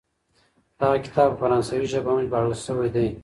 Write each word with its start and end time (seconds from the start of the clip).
دغه 0.79 0.97
کتاب 1.05 1.29
په 1.31 1.37
فرانسوي 1.41 1.87
ژبه 1.91 2.09
هم 2.11 2.19
ژباړل 2.25 2.53
سوی 2.65 2.89
دی. 2.95 3.07